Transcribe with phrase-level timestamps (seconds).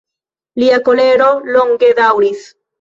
[0.63, 1.29] Lia kolero
[1.59, 2.53] longe daŭris.